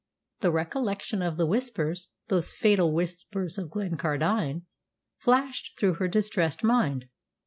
[0.39, 4.63] The recollection of the Whispers those fatal Whispers of Glencardine
[5.19, 7.05] flashed through her distressed mind.